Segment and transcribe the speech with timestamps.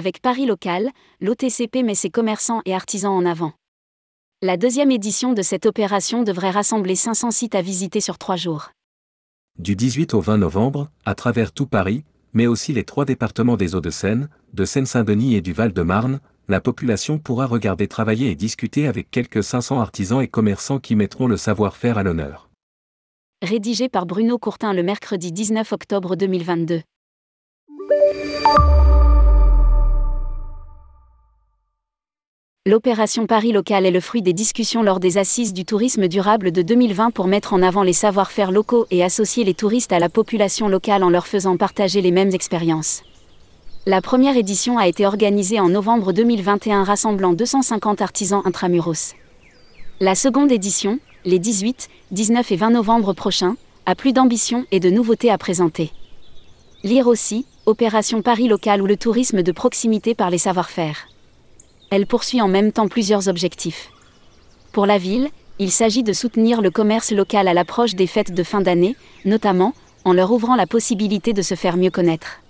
[0.00, 0.88] Avec Paris Local,
[1.20, 3.52] l'OTCP met ses commerçants et artisans en avant.
[4.40, 8.70] La deuxième édition de cette opération devrait rassembler 500 sites à visiter sur trois jours.
[9.58, 12.02] Du 18 au 20 novembre, à travers tout Paris,
[12.32, 17.44] mais aussi les trois départements des Hauts-de-Seine, de Seine-Saint-Denis et du Val-de-Marne, la population pourra
[17.44, 22.04] regarder travailler et discuter avec quelques 500 artisans et commerçants qui mettront le savoir-faire à
[22.04, 22.48] l'honneur.
[23.42, 26.80] Rédigé par Bruno Courtin le mercredi 19 octobre 2022.
[32.66, 36.60] L'opération Paris Local est le fruit des discussions lors des assises du tourisme durable de
[36.60, 40.68] 2020 pour mettre en avant les savoir-faire locaux et associer les touristes à la population
[40.68, 43.02] locale en leur faisant partager les mêmes expériences.
[43.86, 49.14] La première édition a été organisée en novembre 2021 rassemblant 250 artisans intramuros.
[49.98, 54.90] La seconde édition, les 18, 19 et 20 novembre prochains, a plus d'ambition et de
[54.90, 55.92] nouveautés à présenter.
[56.84, 61.06] Lire aussi, Opération Paris Local ou le tourisme de proximité par les savoir-faire
[61.90, 63.90] elle poursuit en même temps plusieurs objectifs.
[64.72, 68.42] Pour la ville, il s'agit de soutenir le commerce local à l'approche des fêtes de
[68.42, 69.74] fin d'année, notamment
[70.04, 72.40] en leur ouvrant la possibilité de se faire mieux connaître.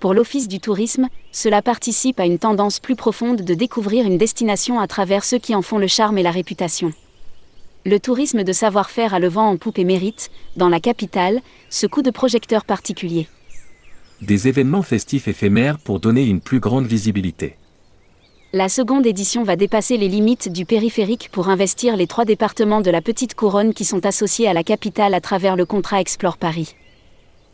[0.00, 4.78] Pour l'Office du tourisme, cela participe à une tendance plus profonde de découvrir une destination
[4.78, 6.92] à travers ceux qui en font le charme et la réputation.
[7.86, 11.86] Le tourisme de savoir-faire a le vent en poupe et mérite, dans la capitale, ce
[11.86, 13.28] coup de projecteur particulier.
[14.20, 17.56] Des événements festifs éphémères pour donner une plus grande visibilité
[18.52, 22.90] la seconde édition va dépasser les limites du périphérique pour investir les trois départements de
[22.90, 26.76] la Petite Couronne qui sont associés à la capitale à travers le contrat Explore Paris.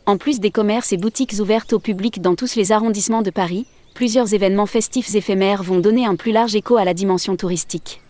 [0.05, 3.65] En plus des commerces et boutiques ouvertes au public dans tous les arrondissements de Paris,
[3.95, 8.01] plusieurs événements festifs éphémères vont donner un plus large écho à la dimension touristique.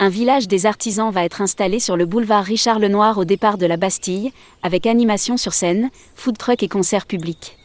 [0.00, 3.66] Un village des artisans va être installé sur le boulevard Richard Lenoir au départ de
[3.66, 7.59] la Bastille, avec animation sur scène, food truck et concerts publics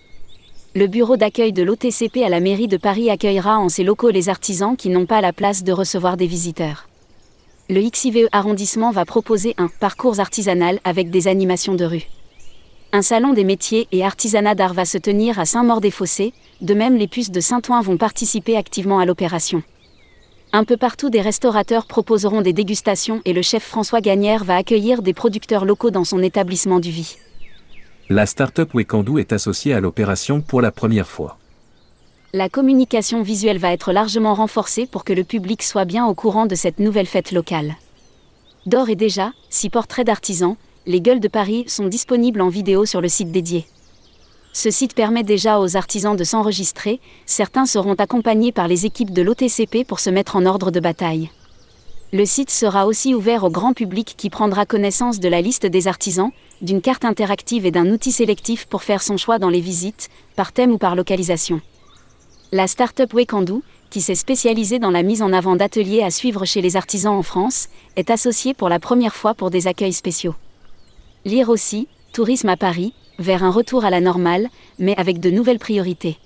[0.76, 4.28] le bureau d'accueil de l'OTCP à la mairie de Paris accueillera en ses locaux les
[4.28, 6.90] artisans qui n'ont pas la place de recevoir des visiteurs.
[7.70, 12.04] Le XIVE arrondissement va proposer un parcours artisanal avec des animations de rue.
[12.92, 17.08] Un salon des métiers et artisanat d'art va se tenir à Saint-Maur-des-Fossés, de même les
[17.08, 19.64] puces de Saint-Ouen vont participer activement à l'opération.
[20.52, 25.02] Un peu partout des restaurateurs proposeront des dégustations et le chef François Gagnère va accueillir
[25.02, 27.16] des producteurs locaux dans son établissement du Vie
[28.10, 28.70] la start-up
[29.18, 31.40] est associée à l'opération pour la première fois.
[32.34, 36.46] La communication visuelle va être largement renforcée pour que le public soit bien au courant
[36.46, 37.76] de cette nouvelle fête locale.
[38.68, 40.56] D'or et déjà, six portraits d'artisans,
[40.86, 43.66] les gueules de Paris sont disponibles en vidéo sur le site dédié.
[44.54, 49.24] Ce site permet déjà aux artisans de s'enregistrer, certains seront accompagnés par les équipes de
[49.24, 51.30] l'OTCP pour se mettre en ordre de bataille.
[52.14, 55.88] Le site sera aussi ouvert au grand public qui prendra connaissance de la liste des
[55.88, 60.10] artisans, d'une carte interactive et d'un outil sélectif pour faire son choix dans les visites,
[60.36, 61.62] par thème ou par localisation.
[62.52, 66.62] La start-up Wekandu, qui s'est spécialisée dans la mise en avant d'ateliers à suivre chez
[66.62, 70.36] les artisans en France, est associée pour la première fois pour des accueils spéciaux.
[71.26, 74.48] Lire aussi, Tourisme à Paris, vers un retour à la normale,
[74.80, 76.18] mais avec de nouvelles priorités.